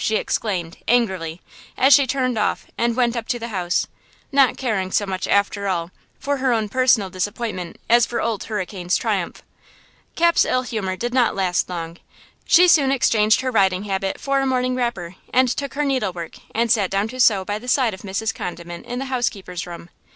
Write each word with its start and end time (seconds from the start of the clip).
she 0.00 0.14
exclaimed, 0.14 0.76
angrily, 0.86 1.40
as 1.76 1.92
she 1.92 2.06
turned 2.06 2.38
off 2.38 2.68
and 2.78 2.94
went 2.94 3.16
up 3.16 3.26
to 3.26 3.36
the 3.36 3.48
house–not 3.48 4.56
caring 4.56 4.92
so 4.92 5.04
much, 5.04 5.26
after 5.26 5.66
all, 5.66 5.90
for 6.20 6.36
her 6.36 6.52
own 6.52 6.68
personal 6.68 7.10
disappointment 7.10 7.76
as 7.90 8.06
for 8.06 8.20
Old 8.22 8.44
Hurricane's 8.44 8.96
triumph. 8.96 9.42
Cap's 10.14 10.44
ill 10.44 10.62
humor 10.62 10.94
did 10.94 11.12
not 11.12 11.34
last 11.34 11.68
long. 11.68 11.96
She 12.44 12.68
soon 12.68 12.92
exchanged 12.92 13.40
her 13.40 13.50
riding 13.50 13.82
habit 13.86 14.20
for 14.20 14.40
a 14.40 14.46
morning 14.46 14.76
wrapper, 14.76 15.16
and 15.34 15.48
took 15.48 15.74
her 15.74 15.84
needle 15.84 16.12
work 16.12 16.36
and 16.54 16.70
sat 16.70 16.92
down 16.92 17.08
to 17.08 17.18
sew 17.18 17.44
by 17.44 17.58
the 17.58 17.66
side 17.66 17.92
of 17.92 18.02
Mrs. 18.02 18.32
Condiment 18.32 18.86
in 18.86 19.00
the 19.00 19.06
housekeeper's 19.06 19.66
room. 19.66 19.90